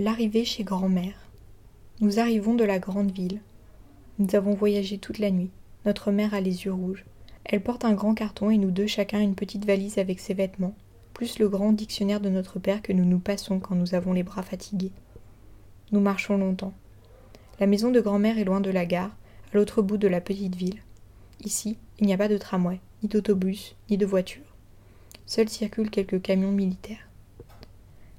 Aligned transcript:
L'arrivée 0.00 0.44
chez 0.44 0.62
grand-mère. 0.62 1.28
Nous 2.00 2.20
arrivons 2.20 2.54
de 2.54 2.62
la 2.62 2.78
grande 2.78 3.10
ville. 3.10 3.40
Nous 4.20 4.36
avons 4.36 4.54
voyagé 4.54 4.98
toute 4.98 5.18
la 5.18 5.32
nuit. 5.32 5.50
Notre 5.84 6.12
mère 6.12 6.34
a 6.34 6.40
les 6.40 6.66
yeux 6.66 6.72
rouges. 6.72 7.04
Elle 7.44 7.64
porte 7.64 7.84
un 7.84 7.94
grand 7.94 8.14
carton 8.14 8.48
et 8.48 8.58
nous 8.58 8.70
deux 8.70 8.86
chacun 8.86 9.18
une 9.20 9.34
petite 9.34 9.64
valise 9.64 9.98
avec 9.98 10.20
ses 10.20 10.34
vêtements, 10.34 10.76
plus 11.14 11.40
le 11.40 11.48
grand 11.48 11.72
dictionnaire 11.72 12.20
de 12.20 12.28
notre 12.28 12.60
père 12.60 12.80
que 12.80 12.92
nous 12.92 13.04
nous 13.04 13.18
passons 13.18 13.58
quand 13.58 13.74
nous 13.74 13.96
avons 13.96 14.12
les 14.12 14.22
bras 14.22 14.44
fatigués. 14.44 14.92
Nous 15.90 15.98
marchons 15.98 16.38
longtemps. 16.38 16.74
La 17.58 17.66
maison 17.66 17.90
de 17.90 18.00
grand-mère 18.00 18.38
est 18.38 18.44
loin 18.44 18.60
de 18.60 18.70
la 18.70 18.86
gare, 18.86 19.16
à 19.52 19.56
l'autre 19.56 19.82
bout 19.82 19.96
de 19.96 20.06
la 20.06 20.20
petite 20.20 20.54
ville. 20.54 20.80
Ici, 21.44 21.76
il 21.98 22.06
n'y 22.06 22.14
a 22.14 22.18
pas 22.18 22.28
de 22.28 22.38
tramway, 22.38 22.78
ni 23.02 23.08
d'autobus, 23.08 23.74
ni 23.90 23.96
de 23.96 24.06
voiture. 24.06 24.54
Seuls 25.26 25.48
circulent 25.48 25.90
quelques 25.90 26.22
camions 26.22 26.52
militaires. 26.52 27.08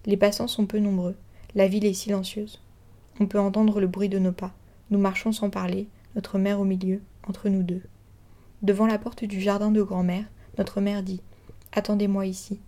Les 0.06 0.18
passants 0.18 0.50
sont 0.50 0.66
peu 0.66 0.80
nombreux. 0.80 1.16
La 1.56 1.68
ville 1.68 1.86
est 1.86 1.94
silencieuse. 1.94 2.62
On 3.20 3.26
peut 3.26 3.40
entendre 3.40 3.80
le 3.80 3.88
bruit 3.88 4.10
de 4.10 4.20
nos 4.20 4.32
pas. 4.32 4.54
Nous 4.92 5.00
marchons 5.00 5.32
sans 5.32 5.50
parler, 5.50 5.88
notre 6.16 6.38
mère 6.38 6.60
au 6.60 6.64
milieu, 6.64 7.02
entre 7.28 7.50
nous 7.50 7.64
deux. 7.64 7.82
Devant 8.62 8.86
la 8.86 9.00
porte 9.00 9.24
du 9.24 9.42
jardin 9.42 9.72
de 9.72 9.82
grand-mère, 9.82 10.26
notre 10.58 10.80
mère 10.80 11.02
dit 11.02 11.22
Attendez-moi 11.72 12.28
ici. 12.28 12.60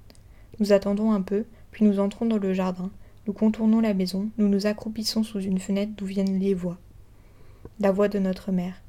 Nous 0.60 0.74
attendons 0.74 1.12
un 1.12 1.22
peu, 1.22 1.46
puis 1.72 1.86
nous 1.86 2.00
entrons 2.00 2.26
dans 2.26 2.38
le 2.38 2.54
jardin. 2.54 2.90
Nous 3.28 3.34
contournons 3.34 3.82
la 3.82 3.94
maison, 3.94 4.30
nous 4.40 4.48
nous 4.48 4.66
accroupissons 4.66 5.24
sous 5.24 5.42
une 5.42 5.60
fenêtre 5.60 5.94
d'où 5.96 6.06
viennent 6.06 6.40
les 6.40 6.56
voix. 6.56 6.80
La 7.80 7.92
voix 7.92 8.08
de 8.08 8.18
notre 8.18 8.52
mère. 8.52 8.82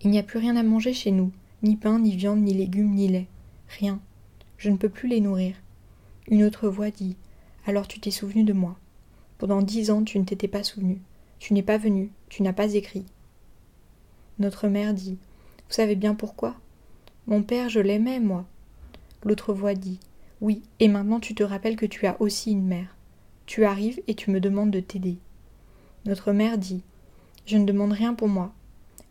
Il 0.00 0.10
n'y 0.10 0.18
a 0.18 0.22
plus 0.22 0.38
rien 0.38 0.56
à 0.56 0.62
manger 0.62 0.94
chez 0.94 1.10
nous, 1.10 1.30
ni 1.62 1.76
pain, 1.76 1.98
ni 1.98 2.16
viande, 2.16 2.40
ni 2.40 2.54
légumes, 2.54 2.94
ni 2.94 3.08
lait. 3.08 3.26
Rien. 3.68 4.00
Je 4.56 4.70
ne 4.70 4.76
peux 4.76 4.88
plus 4.88 5.08
les 5.08 5.20
nourrir. 5.20 5.56
Une 6.28 6.44
autre 6.44 6.68
voix 6.68 6.90
dit 6.90 7.16
Alors 7.66 7.86
tu 7.86 8.00
t'es 8.00 8.10
souvenu 8.10 8.44
de 8.44 8.54
moi. 8.54 8.78
Pendant 9.40 9.62
dix 9.62 9.90
ans, 9.90 10.04
tu 10.04 10.18
ne 10.18 10.24
t'étais 10.24 10.48
pas 10.48 10.62
souvenu. 10.62 11.00
Tu 11.38 11.54
n'es 11.54 11.62
pas 11.62 11.78
venu, 11.78 12.12
tu 12.28 12.42
n'as 12.42 12.52
pas 12.52 12.74
écrit. 12.74 13.06
Notre 14.38 14.68
mère 14.68 14.92
dit 14.92 15.16
Vous 15.66 15.74
savez 15.74 15.96
bien 15.96 16.14
pourquoi? 16.14 16.56
Mon 17.26 17.42
père, 17.42 17.70
je 17.70 17.80
l'aimais, 17.80 18.20
moi. 18.20 18.44
L'autre 19.24 19.54
voix 19.54 19.72
dit 19.72 19.98
Oui, 20.42 20.60
et 20.78 20.88
maintenant 20.88 21.20
tu 21.20 21.34
te 21.34 21.42
rappelles 21.42 21.76
que 21.76 21.86
tu 21.86 22.06
as 22.06 22.20
aussi 22.20 22.52
une 22.52 22.66
mère. 22.66 22.94
Tu 23.46 23.64
arrives 23.64 24.02
et 24.08 24.14
tu 24.14 24.30
me 24.30 24.40
demandes 24.40 24.72
de 24.72 24.80
t'aider. 24.80 25.16
Notre 26.04 26.32
mère 26.32 26.58
dit 26.58 26.82
Je 27.46 27.56
ne 27.56 27.64
demande 27.64 27.92
rien 27.92 28.12
pour 28.12 28.28
moi. 28.28 28.52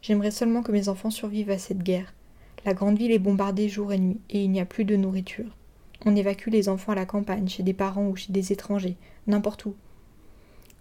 J'aimerais 0.04 0.30
seulement 0.30 0.62
que 0.62 0.72
mes 0.72 0.90
enfants 0.90 1.10
survivent 1.10 1.50
à 1.50 1.58
cette 1.58 1.82
guerre. 1.82 2.14
La 2.66 2.76
grande 2.76 3.00
ville 3.00 3.12
est 3.12 3.18
bombardée 3.18 3.68
jour 3.68 3.94
et 3.94 3.98
nuit, 3.98 4.20
et 4.30 4.44
il 4.44 4.52
n'y 4.52 4.62
a 4.62 4.66
plus 4.66 4.86
de 4.86 4.96
nourriture. 4.96 5.58
On 6.06 6.16
évacue 6.16 6.52
les 6.52 6.70
enfants 6.70 6.92
à 6.92 6.96
la 6.96 7.08
campagne, 7.08 7.48
chez 7.48 7.64
des 7.64 7.74
parents 7.74 8.10
ou 8.10 8.16
chez 8.16 8.32
des 8.32 8.54
étrangers, 8.54 8.96
n'importe 9.26 9.66
où. 9.66 9.74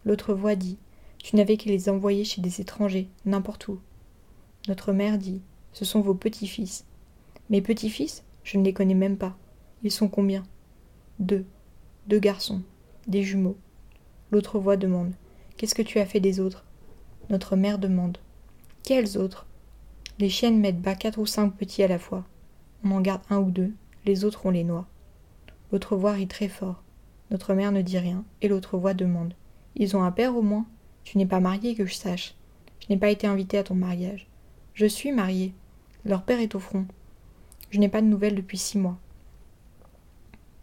L'autre 0.08 0.32
voix 0.32 0.56
dit 0.56 0.78
Tu 1.18 1.36
n'avais 1.36 1.58
qu'à 1.58 1.68
les 1.68 1.90
envoyer 1.90 2.24
chez 2.24 2.40
des 2.40 2.62
étrangers, 2.62 3.10
n'importe 3.26 3.68
où. 3.68 3.78
Notre 4.66 4.94
mère 4.94 5.18
dit 5.18 5.42
Ce 5.74 5.84
sont 5.84 6.00
vos 6.00 6.14
petits-fils. 6.14 6.86
Mes 7.50 7.60
petits-fils 7.60 8.24
Je 8.42 8.56
ne 8.56 8.64
les 8.64 8.72
connais 8.72 8.94
même 8.94 9.18
pas. 9.18 9.36
Ils 9.82 9.90
sont 9.90 10.08
combien? 10.08 10.44
Deux. 11.18 11.44
Deux 12.06 12.20
garçons. 12.20 12.62
Des 13.06 13.22
jumeaux. 13.22 13.58
L'autre 14.30 14.58
voix 14.58 14.78
demande 14.78 15.12
Qu'est-ce 15.58 15.74
que 15.74 15.82
tu 15.82 15.98
as 15.98 16.06
fait 16.06 16.20
des 16.20 16.40
autres? 16.40 16.64
Notre 17.28 17.54
mère 17.54 17.78
demande 17.78 18.16
Quels 18.84 19.18
autres? 19.18 19.46
Les 20.18 20.30
chiennes 20.30 20.58
mettent 20.58 20.80
bas 20.80 20.94
quatre 20.94 21.18
ou 21.18 21.26
cinq 21.26 21.50
petits 21.50 21.82
à 21.82 21.88
la 21.88 21.98
fois. 21.98 22.24
On 22.82 22.92
en 22.92 23.02
garde 23.02 23.24
un 23.28 23.40
ou 23.40 23.50
deux, 23.50 23.74
les 24.06 24.24
autres 24.24 24.46
on 24.46 24.50
les 24.52 24.64
noie. 24.64 24.86
L'autre 25.70 25.96
voix 25.96 26.12
rit 26.12 26.28
très 26.28 26.48
fort. 26.48 26.82
Notre 27.30 27.52
mère 27.52 27.72
ne 27.72 27.82
dit 27.82 27.98
rien, 27.98 28.24
et 28.40 28.48
l'autre 28.48 28.78
voix 28.78 28.94
demande 28.94 29.34
ils 29.78 29.96
ont 29.96 30.02
un 30.02 30.10
père 30.10 30.36
au 30.36 30.42
moins. 30.42 30.66
Tu 31.04 31.16
n'es 31.16 31.26
pas 31.26 31.40
marié 31.40 31.74
que 31.74 31.86
je 31.86 31.94
sache. 31.94 32.34
Je 32.80 32.86
n'ai 32.90 32.98
pas 32.98 33.10
été 33.10 33.26
invité 33.26 33.58
à 33.58 33.64
ton 33.64 33.74
mariage. 33.74 34.26
Je 34.74 34.86
suis 34.86 35.12
mariée. 35.12 35.54
Leur 36.04 36.22
père 36.22 36.40
est 36.40 36.54
au 36.54 36.58
front. 36.58 36.86
Je 37.70 37.78
n'ai 37.78 37.88
pas 37.88 38.02
de 38.02 38.06
nouvelles 38.06 38.34
depuis 38.34 38.58
six 38.58 38.78
mois. 38.78 38.98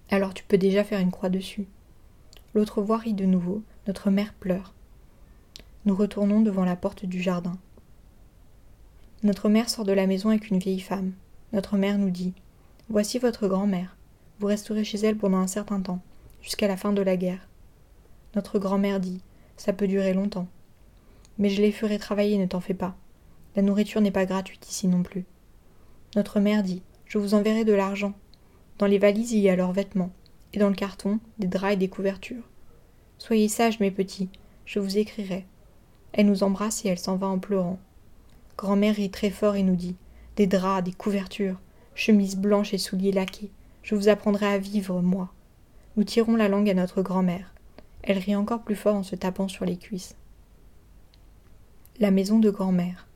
Alors 0.10 0.34
tu 0.34 0.44
peux 0.44 0.58
déjà 0.58 0.84
faire 0.84 1.00
une 1.00 1.12
croix 1.12 1.30
dessus. 1.30 1.66
L'autre 2.54 2.82
voix 2.82 2.98
rit 2.98 3.14
de 3.14 3.26
nouveau. 3.26 3.64
Notre 3.88 4.10
mère 4.10 4.34
pleure. 4.34 4.74
Nous 5.86 5.96
retournons 5.96 6.42
devant 6.42 6.66
la 6.66 6.76
porte 6.76 7.06
du 7.06 7.22
jardin. 7.22 7.58
Notre 9.24 9.50
mère 9.50 9.70
sort 9.70 9.86
de 9.86 9.92
la 9.92 10.08
maison 10.08 10.30
avec 10.30 10.50
une 10.50 10.60
vieille 10.60 10.80
femme. 10.80 11.14
Notre 11.54 11.78
mère 11.78 11.98
nous 11.98 12.10
dit 12.10 12.34
Voici 12.90 13.18
votre 13.18 13.48
grand-mère. 13.48 13.96
Vous 14.40 14.48
resterez 14.48 14.84
chez 14.84 14.98
elle 15.00 15.18
pendant 15.18 15.38
un 15.38 15.48
certain 15.48 15.80
temps, 15.80 16.02
jusqu'à 16.42 16.68
la 16.68 16.78
fin 16.78 16.92
de 16.92 17.02
la 17.02 17.18
guerre. 17.18 17.48
Notre 18.36 18.60
grand-mère 18.60 19.00
dit 19.00 19.22
Ça 19.58 19.74
peut 19.74 19.88
durer 19.88 20.14
longtemps. 20.14 20.48
Mais 21.38 21.50
je 21.50 21.62
les 21.62 21.72
ferai 21.72 21.98
travailler, 22.00 22.38
ne 22.38 22.46
t'en 22.46 22.60
fais 22.60 22.74
pas. 22.74 22.96
La 23.56 23.62
nourriture 23.62 24.02
n'est 24.02 24.12
pas 24.12 24.26
gratuite 24.26 24.70
ici 24.70 24.88
non 24.88 25.04
plus. 25.04 25.26
Notre 26.16 26.40
mère 26.40 26.64
dit 26.64 26.82
Je 27.06 27.18
vous 27.18 27.34
enverrai 27.34 27.64
de 27.64 27.74
l'argent. 27.74 28.14
Dans 28.78 28.88
les 28.88 29.00
valises, 29.00 29.32
il 29.32 29.40
y 29.40 29.50
a 29.50 29.56
leurs 29.56 29.72
vêtements, 29.72 30.12
et 30.54 30.60
dans 30.60 30.68
le 30.68 30.76
carton, 30.76 31.20
des 31.40 31.48
draps 31.48 31.74
et 31.74 31.78
des 31.78 31.88
couvertures. 31.88 32.44
Soyez 33.18 33.48
sages, 33.48 33.80
mes 33.80 33.92
petits, 33.92 34.30
je 34.66 34.80
vous 34.80 34.98
écrirai. 34.98 35.46
Elle 36.12 36.26
nous 36.26 36.44
embrasse 36.44 36.84
et 36.84 36.90
elle 36.90 37.00
s'en 37.00 37.16
va 37.16 37.28
en 37.28 37.40
pleurant. 37.40 37.80
Grand-mère 38.58 38.96
rit 38.96 39.10
très 39.10 39.30
fort 39.30 39.56
et 39.56 39.64
nous 39.64 39.78
dit 39.78 39.96
Des 40.36 40.48
draps, 40.48 40.84
des 40.84 40.94
couvertures, 40.94 41.60
chemises 41.94 42.36
blanches 42.36 42.74
et 42.74 42.78
souliers 42.78 43.14
laqués. 43.14 43.52
Je 43.84 43.96
vous 43.96 44.10
apprendrai 44.10 44.48
à 44.48 44.58
vivre, 44.58 45.02
moi. 45.02 45.32
Nous 45.96 46.04
tirons 46.04 46.36
la 46.36 46.50
langue 46.50 46.70
à 46.70 46.74
notre 46.74 47.02
grand-mère. 47.02 47.55
Elle 48.08 48.20
rit 48.20 48.36
encore 48.36 48.62
plus 48.62 48.76
fort 48.76 48.96
en 48.96 49.04
se 49.04 49.16
tapant 49.16 49.48
sur 49.48 49.66
les 49.66 49.78
cuisses. 49.78 50.16
La 52.00 52.12
maison 52.12 52.38
de 52.38 52.52
grand-mère. 52.52 53.08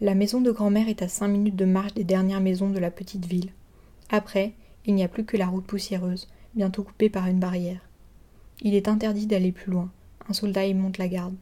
La 0.00 0.14
maison 0.14 0.40
de 0.40 0.52
grand-mère 0.52 0.88
est 0.88 1.02
à 1.02 1.08
cinq 1.08 1.26
minutes 1.26 1.56
de 1.56 1.64
marche 1.64 1.92
des 1.92 2.04
dernières 2.04 2.40
maisons 2.40 2.70
de 2.70 2.78
la 2.78 2.92
petite 2.92 3.26
ville. 3.26 3.50
Après, 4.10 4.52
il 4.86 4.94
n'y 4.94 5.02
a 5.02 5.08
plus 5.08 5.24
que 5.24 5.36
la 5.36 5.48
route 5.48 5.66
poussiéreuse, 5.66 6.28
bientôt 6.54 6.84
coupée 6.84 7.10
par 7.10 7.26
une 7.26 7.40
barrière. 7.40 7.80
Il 8.60 8.76
est 8.76 8.86
interdit 8.86 9.26
d'aller 9.26 9.50
plus 9.50 9.72
loin. 9.72 9.90
Un 10.28 10.34
soldat 10.34 10.66
y 10.66 10.74
monte 10.74 10.98
la 10.98 11.08
garde. 11.08 11.34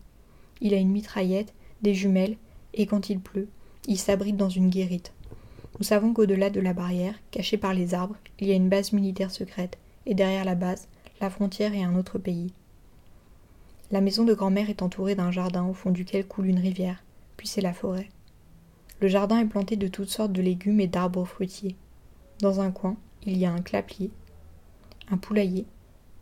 Il 0.62 0.72
a 0.72 0.78
une 0.78 0.92
mitraillette, 0.92 1.52
des 1.82 1.92
jumelles, 1.92 2.38
et 2.72 2.86
quand 2.86 3.10
il 3.10 3.20
pleut, 3.20 3.48
il 3.86 3.98
s'abrite 3.98 4.38
dans 4.38 4.48
une 4.48 4.70
guérite. 4.70 5.12
Nous 5.78 5.84
savons 5.84 6.14
qu'au-delà 6.14 6.48
de 6.48 6.60
la 6.60 6.72
barrière, 6.72 7.14
cachée 7.30 7.58
par 7.58 7.74
les 7.74 7.92
arbres, 7.92 8.16
il 8.40 8.48
y 8.48 8.52
a 8.52 8.56
une 8.56 8.70
base 8.70 8.94
militaire 8.94 9.30
secrète, 9.30 9.76
et 10.06 10.14
derrière 10.14 10.46
la 10.46 10.54
base, 10.54 10.88
la 11.20 11.30
frontière 11.30 11.72
et 11.72 11.82
un 11.82 11.96
autre 11.96 12.18
pays. 12.18 12.52
La 13.90 14.00
maison 14.00 14.24
de 14.24 14.34
grand-mère 14.34 14.68
est 14.68 14.82
entourée 14.82 15.14
d'un 15.14 15.30
jardin 15.30 15.64
au 15.64 15.72
fond 15.72 15.90
duquel 15.90 16.26
coule 16.26 16.48
une 16.48 16.58
rivière, 16.58 17.02
puis 17.36 17.46
c'est 17.46 17.60
la 17.60 17.72
forêt. 17.72 18.10
Le 19.00 19.08
jardin 19.08 19.40
est 19.40 19.46
planté 19.46 19.76
de 19.76 19.88
toutes 19.88 20.10
sortes 20.10 20.32
de 20.32 20.42
légumes 20.42 20.80
et 20.80 20.88
d'arbres 20.88 21.24
fruitiers. 21.24 21.76
Dans 22.40 22.60
un 22.60 22.70
coin, 22.70 22.96
il 23.24 23.38
y 23.38 23.46
a 23.46 23.52
un 23.52 23.62
clapier, 23.62 24.10
un 25.10 25.16
poulailler, 25.16 25.66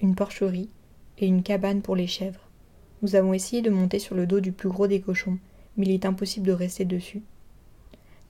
une 0.01 0.15
porcherie 0.15 0.69
et 1.19 1.27
une 1.27 1.43
cabane 1.43 1.83
pour 1.83 1.97
les 1.97 2.07
chèvres. 2.07 2.49
Nous 3.03 3.17
avons 3.17 3.35
essayé 3.35 3.63
de 3.63 3.71
monter 3.71 3.99
sur 3.99 4.15
le 4.15 4.27
dos 4.27 4.41
du 4.41 4.53
plus 4.53 4.69
gros 4.69 4.87
des 4.87 5.01
cochons, 5.01 5.39
mais 5.77 5.87
il 5.87 5.93
est 5.93 6.07
impossible 6.07 6.47
de 6.47 6.53
rester 6.53 6.85
dessus. 6.85 7.23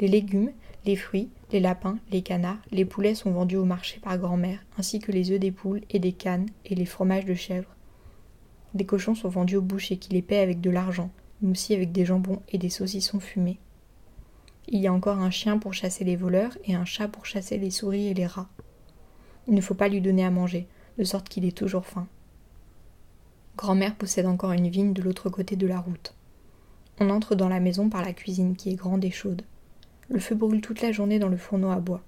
Les 0.00 0.08
légumes, 0.08 0.50
les 0.84 0.96
fruits, 0.96 1.30
les 1.52 1.60
lapins, 1.60 1.98
les 2.10 2.22
canards, 2.22 2.58
les 2.72 2.84
poulets 2.84 3.14
sont 3.14 3.30
vendus 3.30 3.56
au 3.56 3.64
marché 3.64 4.00
par 4.00 4.18
grand-mère, 4.18 4.58
ainsi 4.76 4.98
que 4.98 5.12
les 5.12 5.30
œufs 5.30 5.38
des 5.38 5.52
poules 5.52 5.82
et 5.90 5.98
des 5.98 6.12
cannes 6.12 6.48
et 6.64 6.74
les 6.74 6.84
fromages 6.84 7.24
de 7.24 7.34
chèvre. 7.34 7.68
Des 8.74 8.84
cochons 8.84 9.14
sont 9.14 9.28
vendus 9.28 9.56
au 9.56 9.62
boucher 9.62 9.96
qui 9.96 10.12
les 10.12 10.22
paie 10.22 10.40
avec 10.40 10.60
de 10.60 10.70
l'argent, 10.70 11.10
mais 11.40 11.52
aussi 11.52 11.74
avec 11.74 11.92
des 11.92 12.04
jambons 12.04 12.42
et 12.48 12.58
des 12.58 12.70
saucissons 12.70 13.20
fumés. 13.20 13.58
Il 14.66 14.80
y 14.80 14.86
a 14.86 14.92
encore 14.92 15.18
un 15.18 15.30
chien 15.30 15.58
pour 15.58 15.74
chasser 15.74 16.04
les 16.04 16.16
voleurs 16.16 16.56
et 16.64 16.74
un 16.74 16.84
chat 16.84 17.06
pour 17.06 17.26
chasser 17.26 17.58
les 17.58 17.70
souris 17.70 18.08
et 18.08 18.14
les 18.14 18.26
rats. 18.26 18.48
Il 19.46 19.54
ne 19.54 19.60
faut 19.60 19.74
pas 19.74 19.88
lui 19.88 20.00
donner 20.00 20.24
à 20.24 20.30
manger, 20.30 20.66
de 20.98 21.04
sorte 21.04 21.28
qu'il 21.28 21.44
est 21.44 21.56
toujours 21.56 21.86
faim. 21.86 22.08
Grand-mère 23.56 23.94
possède 23.94 24.26
encore 24.26 24.52
une 24.52 24.68
vigne 24.68 24.92
de 24.92 25.02
l'autre 25.02 25.30
côté 25.30 25.54
de 25.54 25.66
la 25.66 25.78
route. 25.78 26.14
On 26.98 27.10
entre 27.10 27.34
dans 27.34 27.48
la 27.48 27.60
maison 27.60 27.88
par 27.88 28.02
la 28.02 28.12
cuisine 28.12 28.56
qui 28.56 28.70
est 28.70 28.74
grande 28.74 29.04
et 29.04 29.10
chaude. 29.10 29.42
Le 30.08 30.18
feu 30.18 30.34
brûle 30.34 30.60
toute 30.60 30.82
la 30.82 30.92
journée 30.92 31.18
dans 31.18 31.28
le 31.28 31.36
fourneau 31.36 31.70
à 31.70 31.80
bois. 31.80 32.02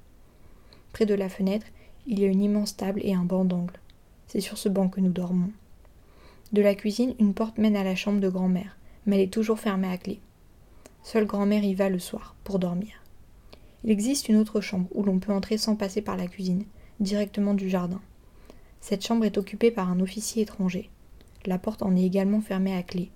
Près 0.93 1.07
de 1.07 1.15
la 1.15 1.29
fenêtre, 1.29 1.67
il 2.07 2.21
y 2.21 2.25
a 2.25 2.29
une 2.29 2.43
immense 2.43 2.77
table 2.77 3.01
et 3.03 3.15
un 3.15 3.25
banc 3.25 3.45
d'angle. 3.45 3.79
C'est 4.27 4.41
sur 4.41 4.59
ce 4.59 4.69
banc 4.69 4.89
que 4.89 5.01
nous 5.01 5.13
dormons. 5.13 5.51
De 6.53 6.63
la 6.63 6.75
cuisine, 6.75 7.15
une 7.19 7.35
porte 7.35 7.59
mène 7.59 7.77
à 7.77 7.85
la 7.85 7.97
chambre 7.97 8.21
de 8.21 8.29
grand-mère, 8.29 8.77
mais 9.05 9.17
elle 9.17 9.23
est 9.23 9.33
toujours 9.33 9.59
fermée 9.59 9.89
à 9.89 9.99
clé. 9.99 10.21
Seule 11.03 11.27
grand-mère 11.27 11.65
y 11.65 11.75
va 11.75 11.89
le 11.89 11.99
soir, 11.99 12.37
pour 12.45 12.59
dormir. 12.59 13.03
Il 13.85 13.91
existe 13.91 14.29
une 14.29 14.37
autre 14.37 14.61
chambre 14.61 14.89
où 14.95 15.03
l'on 15.03 15.19
peut 15.19 15.33
entrer 15.33 15.59
sans 15.59 15.77
passer 15.77 16.03
par 16.03 16.17
la 16.17 16.27
cuisine, 16.27 16.65
directement 17.01 17.55
du 17.55 17.69
jardin. 17.69 18.01
Cette 18.81 19.05
chambre 19.05 19.25
est 19.25 19.39
occupée 19.39 19.71
par 19.71 19.91
un 19.91 20.01
officier 20.01 20.43
étranger. 20.43 20.91
La 21.45 21.59
porte 21.59 21.83
en 21.83 21.95
est 21.97 22.05
également 22.05 22.41
fermée 22.41 22.77
à 22.77 22.83
clé. 22.83 23.11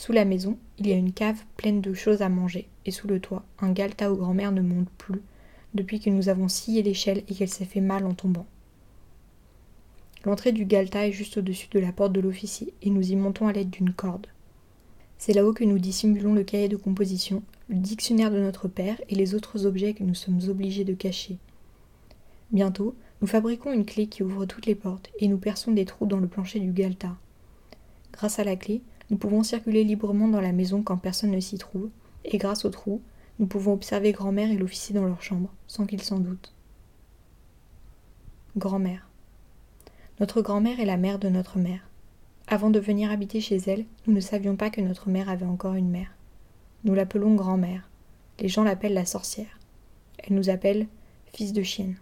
Sous 0.00 0.12
la 0.12 0.24
maison, 0.24 0.56
il 0.78 0.86
y 0.86 0.94
a 0.94 0.96
une 0.96 1.12
cave 1.12 1.42
pleine 1.58 1.82
de 1.82 1.92
choses 1.92 2.22
à 2.22 2.30
manger, 2.30 2.66
et 2.86 2.90
sous 2.90 3.06
le 3.06 3.20
toit, 3.20 3.44
un 3.58 3.70
galetas 3.70 4.10
où 4.10 4.16
grand-mère 4.16 4.50
ne 4.50 4.62
monte 4.62 4.88
plus, 4.96 5.20
depuis 5.74 6.00
que 6.00 6.08
nous 6.08 6.30
avons 6.30 6.48
scié 6.48 6.82
l'échelle 6.82 7.22
et 7.28 7.34
qu'elle 7.34 7.50
s'est 7.50 7.66
fait 7.66 7.82
mal 7.82 8.06
en 8.06 8.14
tombant. 8.14 8.46
L'entrée 10.24 10.52
du 10.52 10.64
Galta 10.64 11.06
est 11.06 11.12
juste 11.12 11.36
au-dessus 11.36 11.68
de 11.70 11.78
la 11.78 11.92
porte 11.92 12.14
de 12.14 12.20
l'officier 12.20 12.72
et 12.80 12.88
nous 12.88 13.12
y 13.12 13.14
montons 13.14 13.46
à 13.46 13.52
l'aide 13.52 13.68
d'une 13.68 13.92
corde. 13.92 14.26
C'est 15.18 15.34
là-haut 15.34 15.52
que 15.52 15.64
nous 15.64 15.78
dissimulons 15.78 16.32
le 16.32 16.44
cahier 16.44 16.70
de 16.70 16.78
composition, 16.78 17.42
le 17.68 17.76
dictionnaire 17.76 18.30
de 18.30 18.40
notre 18.40 18.68
père 18.68 18.98
et 19.10 19.14
les 19.14 19.34
autres 19.34 19.66
objets 19.66 19.92
que 19.92 20.02
nous 20.02 20.14
sommes 20.14 20.40
obligés 20.48 20.84
de 20.84 20.94
cacher. 20.94 21.36
Bientôt, 22.52 22.94
nous 23.20 23.28
fabriquons 23.28 23.70
une 23.70 23.84
clé 23.84 24.06
qui 24.06 24.22
ouvre 24.22 24.46
toutes 24.46 24.64
les 24.64 24.74
portes 24.74 25.10
et 25.18 25.28
nous 25.28 25.36
perçons 25.36 25.72
des 25.72 25.84
trous 25.84 26.06
dans 26.06 26.20
le 26.20 26.26
plancher 26.26 26.58
du 26.58 26.72
Galta. 26.72 27.18
Grâce 28.12 28.38
à 28.38 28.44
la 28.44 28.56
clé, 28.56 28.80
nous 29.10 29.16
pouvons 29.16 29.42
circuler 29.42 29.84
librement 29.84 30.28
dans 30.28 30.40
la 30.40 30.52
maison 30.52 30.82
quand 30.82 30.96
personne 30.96 31.32
ne 31.32 31.40
s'y 31.40 31.58
trouve, 31.58 31.90
et 32.24 32.38
grâce 32.38 32.64
aux 32.64 32.70
trous, 32.70 33.02
nous 33.38 33.46
pouvons 33.46 33.72
observer 33.72 34.12
grand-mère 34.12 34.50
et 34.50 34.56
l'officier 34.56 34.94
dans 34.94 35.04
leur 35.04 35.22
chambre, 35.22 35.52
sans 35.66 35.86
qu'ils 35.86 36.02
s'en 36.02 36.18
doutent. 36.18 36.54
Grand-mère. 38.56 39.08
Notre 40.20 40.42
grand-mère 40.42 40.80
est 40.80 40.86
la 40.86 40.96
mère 40.96 41.18
de 41.18 41.28
notre 41.28 41.58
mère. 41.58 41.88
Avant 42.46 42.70
de 42.70 42.78
venir 42.78 43.10
habiter 43.10 43.40
chez 43.40 43.56
elle, 43.66 43.84
nous 44.06 44.12
ne 44.12 44.20
savions 44.20 44.56
pas 44.56 44.70
que 44.70 44.80
notre 44.80 45.08
mère 45.08 45.28
avait 45.28 45.46
encore 45.46 45.74
une 45.74 45.88
mère. 45.88 46.12
Nous 46.84 46.94
l'appelons 46.94 47.34
grand-mère. 47.34 47.88
Les 48.38 48.48
gens 48.48 48.64
l'appellent 48.64 48.94
la 48.94 49.06
sorcière. 49.06 49.58
Elle 50.18 50.34
nous 50.34 50.50
appelle 50.50 50.86
fils 51.32 51.52
de 51.52 51.62
chienne. 51.62 51.96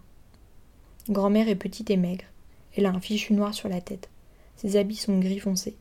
Grand-mère 1.09 1.49
est 1.49 1.55
petite 1.55 1.89
et 1.89 1.97
maigre. 1.97 2.25
Elle 2.75 2.85
a 2.85 2.91
un 2.91 2.99
fichu 2.99 3.33
noir 3.33 3.53
sur 3.53 3.69
la 3.69 3.81
tête. 3.81 4.09
Ses 4.55 4.75
habits 4.75 4.95
sont 4.95 5.19
gris 5.19 5.39
foncé. 5.39 5.75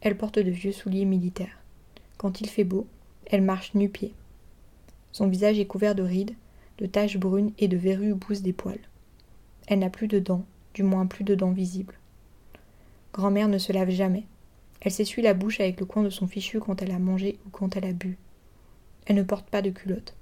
Elle 0.00 0.16
porte 0.16 0.38
de 0.38 0.50
vieux 0.50 0.72
souliers 0.72 1.04
militaires. 1.04 1.58
Quand 2.16 2.40
il 2.40 2.48
fait 2.48 2.64
beau, 2.64 2.86
elle 3.26 3.42
marche 3.42 3.74
nu-pied. 3.74 4.14
Son 5.12 5.28
visage 5.28 5.58
est 5.58 5.66
couvert 5.66 5.94
de 5.94 6.02
rides, 6.02 6.34
de 6.78 6.86
taches 6.86 7.18
brunes 7.18 7.52
et 7.58 7.68
de 7.68 7.76
verrues 7.76 8.12
où 8.12 8.16
poussent 8.16 8.42
des 8.42 8.52
poils. 8.52 8.80
Elle 9.66 9.80
n'a 9.80 9.90
plus 9.90 10.08
de 10.08 10.18
dents, 10.18 10.44
du 10.74 10.82
moins 10.82 11.06
plus 11.06 11.24
de 11.24 11.34
dents 11.34 11.52
visibles. 11.52 11.98
Grand-mère 13.12 13.48
ne 13.48 13.58
se 13.58 13.72
lave 13.72 13.90
jamais. 13.90 14.24
Elle 14.80 14.92
s'essuie 14.92 15.22
la 15.22 15.34
bouche 15.34 15.60
avec 15.60 15.78
le 15.78 15.86
coin 15.86 16.02
de 16.02 16.10
son 16.10 16.26
fichu 16.26 16.60
quand 16.60 16.80
elle 16.80 16.92
a 16.92 16.98
mangé 16.98 17.38
ou 17.46 17.50
quand 17.50 17.76
elle 17.76 17.84
a 17.84 17.92
bu. 17.92 18.16
Elle 19.06 19.16
ne 19.16 19.22
porte 19.22 19.48
pas 19.50 19.62
de 19.62 19.70
culotte. 19.70 20.14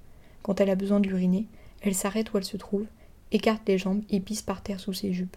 Quand 0.42 0.60
elle 0.60 0.70
a 0.70 0.74
besoin 0.74 0.98
d'uriner, 0.98 1.46
elle 1.82 1.94
s'arrête 1.94 2.32
où 2.32 2.38
elle 2.38 2.44
se 2.44 2.56
trouve, 2.56 2.86
écarte 3.31 3.69
les 3.69 3.78
jambes 3.78 4.02
et 4.10 4.20
pisse 4.20 4.42
par 4.42 4.62
terre 4.62 4.81
sous 4.81 4.92
ses 4.92 5.12
jupes. 5.12 5.36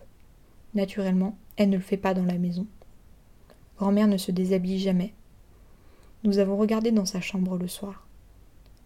Naturellement, 0.74 1.38
elle 1.58 1.70
ne 1.70 1.78
le 1.78 1.84
fait 1.84 1.98
pas 1.98 2.14
dans 2.14 2.26
la 2.26 2.38
maison. 2.38 2.66
Grand-mère 3.82 4.08
ne 4.08 4.18
se 4.18 4.32
déshabille 4.32 4.78
jamais. 4.78 5.12
Nous 6.24 6.38
avons 6.38 6.56
regardé 6.56 6.92
dans 6.92 7.08
sa 7.08 7.20
chambre 7.20 7.58
le 7.58 7.68
soir. 7.68 8.06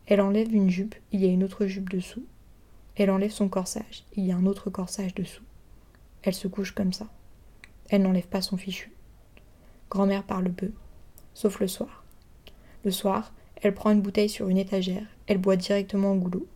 Elle 0.06 0.22
enlève 0.22 0.54
une 0.54 0.70
jupe, 0.70 0.96
il 1.12 1.20
y 1.20 1.26
a 1.26 1.30
une 1.30 1.44
autre 1.44 1.66
jupe 1.66 1.90
dessous. 1.90 2.24
Elle 2.96 3.12
enlève 3.12 3.32
son 3.32 3.50
corsage. 3.50 4.06
Il 4.16 4.24
y 4.24 4.32
a 4.32 4.38
un 4.38 4.46
autre 4.46 4.70
corsage 4.70 5.14
dessous. 5.14 5.44
Elle 6.24 6.34
se 6.34 6.48
couche 6.48 6.72
comme 6.72 6.94
ça. 6.94 7.08
Elle 7.90 8.04
n'enlève 8.04 8.28
pas 8.28 8.42
son 8.42 8.56
fichu. 8.56 8.94
Grand-mère 9.90 10.24
parle 10.24 10.50
peu, 10.50 10.72
sauf 11.34 11.60
le 11.60 11.68
soir. 11.68 12.06
Le 12.86 12.92
soir, 12.92 13.34
elle 13.58 13.74
prend 13.74 13.92
une 13.92 14.02
bouteille 14.02 14.30
sur 14.30 14.48
une 14.48 14.58
étagère, 14.58 15.06
elle 15.28 15.40
boit 15.40 15.58
directement 15.58 16.14
au 16.14 16.16
goulot. 16.16 16.48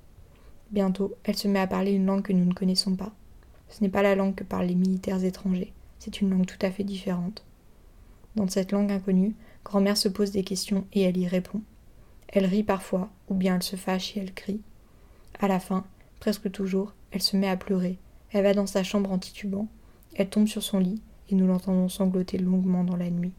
Bientôt, 0.72 1.14
elle 1.26 1.36
se 1.36 1.50
met 1.50 1.60
à 1.60 1.68
parler 1.68 1.92
une 1.92 2.06
langue 2.06 2.24
que 2.24 2.32
nous 2.32 2.46
ne 2.46 2.54
connaissons 2.54 2.96
pas. 2.96 3.12
Ce 3.68 3.84
n'est 3.84 3.90
pas 3.90 4.02
la 4.02 4.16
langue 4.16 4.36
que 4.36 4.46
parlent 4.46 4.68
les 4.68 4.76
militaires 4.76 5.26
étrangers, 5.26 5.74
c'est 6.00 6.22
une 6.22 6.30
langue 6.30 6.46
tout 6.46 6.66
à 6.66 6.72
fait 6.72 6.86
différente. 6.86 7.44
Dans 8.40 8.48
cette 8.48 8.72
langue 8.72 8.90
inconnue, 8.90 9.36
grand-mère 9.66 9.98
se 9.98 10.08
pose 10.08 10.32
des 10.32 10.46
questions 10.46 10.88
et 10.94 11.02
elle 11.02 11.18
y 11.18 11.28
répond. 11.28 11.62
Elle 12.30 12.46
rit 12.46 12.64
parfois, 12.64 13.10
ou 13.28 13.36
bien 13.36 13.58
elle 13.58 13.64
se 13.64 13.76
fâche 13.76 14.16
et 14.16 14.22
elle 14.22 14.34
crie. 14.34 14.62
À 15.42 15.50
la 15.50 15.60
fin, 15.60 15.84
Presque 16.22 16.50
toujours, 16.50 16.94
elle 17.12 17.22
se 17.22 17.36
met 17.36 17.50
à 17.50 17.58
pleurer. 17.58 17.98
Elle 18.32 18.44
va 18.44 18.54
dans 18.54 18.66
sa 18.66 18.82
chambre 18.82 19.12
en 19.12 19.20
titubant. 19.20 19.68
Elle 20.16 20.30
tombe 20.30 20.48
sur 20.48 20.64
son 20.64 20.80
lit 20.80 21.02
et 21.28 21.36
nous 21.36 21.48
l'entendons 21.48 21.90
sangloter 21.90 22.38
longuement 22.38 22.86
dans 22.86 22.96
la 22.96 23.10
nuit. 23.10 23.34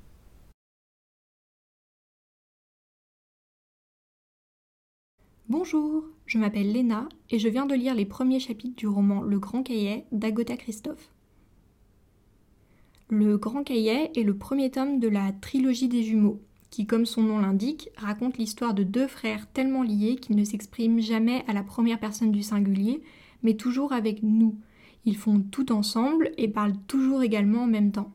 Bonjour, 5.48 6.04
je 6.26 6.36
m'appelle 6.36 6.72
Léna 6.72 7.08
et 7.30 7.38
je 7.38 7.48
viens 7.48 7.64
de 7.64 7.74
lire 7.74 7.94
les 7.94 8.04
premiers 8.04 8.38
chapitres 8.38 8.76
du 8.76 8.86
roman 8.86 9.22
Le 9.22 9.38
Grand 9.38 9.62
Cahier 9.62 10.04
d'Agota 10.12 10.58
Christophe. 10.58 11.10
Le 13.12 13.38
Grand 13.38 13.64
Cahier 13.64 14.16
est 14.16 14.22
le 14.22 14.36
premier 14.36 14.70
tome 14.70 15.00
de 15.00 15.08
la 15.08 15.32
trilogie 15.32 15.88
des 15.88 16.04
jumeaux, 16.04 16.40
qui, 16.70 16.86
comme 16.86 17.06
son 17.06 17.22
nom 17.22 17.40
l'indique, 17.40 17.88
raconte 17.96 18.38
l'histoire 18.38 18.72
de 18.72 18.84
deux 18.84 19.08
frères 19.08 19.48
tellement 19.52 19.82
liés 19.82 20.14
qu'ils 20.14 20.36
ne 20.36 20.44
s'expriment 20.44 21.00
jamais 21.00 21.42
à 21.48 21.52
la 21.52 21.64
première 21.64 21.98
personne 21.98 22.30
du 22.30 22.44
singulier, 22.44 23.02
mais 23.42 23.54
toujours 23.54 23.92
avec 23.92 24.22
nous. 24.22 24.60
Ils 25.06 25.16
font 25.16 25.40
tout 25.40 25.72
ensemble 25.72 26.30
et 26.38 26.46
parlent 26.46 26.78
toujours 26.86 27.24
également 27.24 27.64
en 27.64 27.66
même 27.66 27.90
temps. 27.90 28.12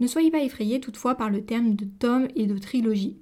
Ne 0.00 0.06
soyez 0.06 0.30
pas 0.30 0.42
effrayés 0.42 0.80
toutefois 0.80 1.14
par 1.14 1.30
le 1.30 1.42
terme 1.46 1.74
de 1.74 1.86
tome 1.86 2.28
et 2.36 2.46
de 2.46 2.58
trilogie. 2.58 3.16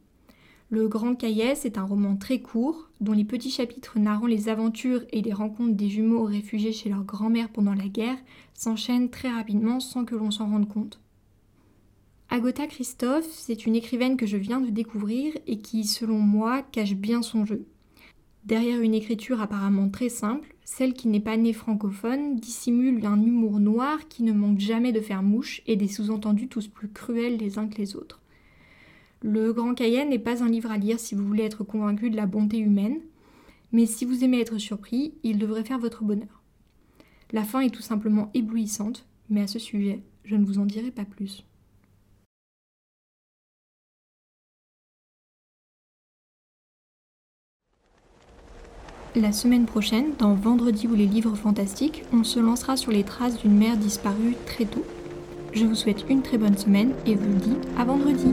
Le 0.69 0.89
Grand 0.89 1.15
Cahiers 1.15 1.65
est 1.65 1.79
un 1.79 1.85
roman 1.85 2.17
très 2.17 2.41
court, 2.41 2.91
dont 3.01 3.13
les 3.13 3.25
petits 3.25 3.53
chapitres 3.53 4.01
narrant 4.01 4.27
les 4.27 4.49
aventures 4.49 5.05
et 5.11 5.23
les 5.23 5.33
rencontres 5.33 5.77
des 5.77 5.89
jumeaux 5.89 6.25
réfugiés 6.25 6.73
chez 6.73 6.89
leur 6.89 7.05
grand-mère 7.05 7.51
pendant 7.51 7.75
la 7.75 7.87
guerre 7.87 8.19
s'enchaînent 8.53 9.09
très 9.09 9.31
rapidement 9.31 9.79
sans 9.79 10.05
que 10.05 10.17
l'on 10.17 10.33
s'en 10.33 10.51
rende 10.51 10.69
compte. 10.69 11.01
Agota 12.31 12.67
Christophe, 12.67 13.29
c'est 13.31 13.67
une 13.67 13.77
écrivaine 13.77 14.17
que 14.17 14.27
je 14.27 14.37
viens 14.37 14.61
de 14.61 14.71
découvrir 14.71 15.35
et 15.47 15.61
qui, 15.61 15.85
selon 15.85 16.19
moi, 16.19 16.63
cache 16.63 16.97
bien 16.97 17.23
son 17.23 17.47
jeu. 17.47 17.65
Derrière 18.45 18.81
une 18.81 18.95
écriture 18.95 19.41
apparemment 19.41 19.89
très 19.89 20.09
simple, 20.09 20.53
celle 20.65 20.95
qui 20.95 21.07
n'est 21.07 21.21
pas 21.21 21.37
née 21.37 21.53
francophone 21.53 22.41
dissimule 22.41 23.07
un 23.07 23.23
humour 23.23 23.61
noir 23.61 24.09
qui 24.09 24.25
ne 24.25 24.33
manque 24.33 24.59
jamais 24.59 24.91
de 24.91 25.01
faire 25.01 25.23
mouche 25.23 25.63
et 25.69 25.77
des 25.77 25.87
sous-entendus 25.87 26.49
tous 26.49 26.67
plus 26.67 26.89
cruels 26.89 27.37
les 27.37 27.61
uns 27.61 27.69
que 27.69 27.79
les 27.79 27.95
autres. 27.95 28.21
Le 29.29 29.53
Grand 29.53 29.75
Cayenne 29.75 30.11
n'est 30.11 30.21
pas 30.21 30.45
un 30.45 30.49
livre 30.49 30.71
à 30.71 30.79
lire 30.79 31.01
si 31.01 31.17
vous 31.17 31.27
voulez 31.27 31.43
être 31.43 31.65
convaincu 31.65 32.11
de 32.11 32.17
la 32.17 32.27
bonté 32.27 32.59
humaine, 32.59 33.01
mais 33.73 33.85
si 33.85 34.05
vous 34.05 34.23
aimez 34.23 34.39
être 34.39 34.59
surpris, 34.59 35.15
il 35.25 35.37
devrait 35.37 35.65
faire 35.65 35.81
votre 35.81 36.05
bonheur. 36.05 36.45
La 37.33 37.43
fin 37.43 37.59
est 37.59 37.75
tout 37.75 37.83
simplement 37.83 38.31
éblouissante, 38.35 39.05
mais 39.29 39.41
à 39.41 39.49
ce 39.49 39.59
sujet, 39.59 40.01
je 40.23 40.37
ne 40.37 40.45
vous 40.45 40.61
en 40.61 40.65
dirai 40.65 40.93
pas 40.93 41.05
plus. 41.05 41.45
La 49.17 49.33
semaine 49.33 49.67
prochaine, 49.67 50.13
dans 50.21 50.35
Vendredi 50.35 50.87
ou 50.87 50.95
les 50.95 51.07
livres 51.07 51.35
fantastiques, 51.35 52.05
on 52.13 52.23
se 52.23 52.39
lancera 52.39 52.77
sur 52.77 52.93
les 52.93 53.03
traces 53.03 53.43
d'une 53.43 53.59
mère 53.59 53.77
disparue 53.77 54.37
très 54.47 54.67
tôt. 54.67 54.85
Je 55.53 55.67
vous 55.67 55.75
souhaite 55.75 56.05
une 56.09 56.23
très 56.23 56.39
bonne 56.39 56.57
semaine 56.57 56.93
et 57.07 57.17
vous 57.17 57.39
dis 57.41 57.57
à 57.77 57.85
vendredi. 57.85 58.29